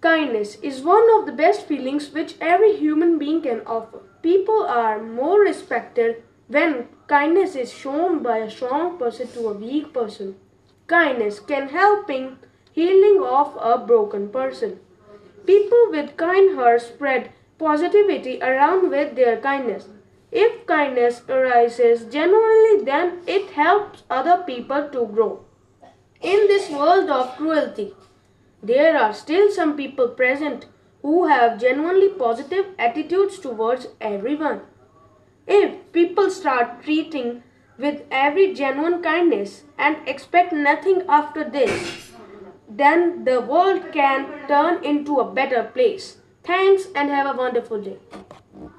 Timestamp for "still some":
29.12-29.76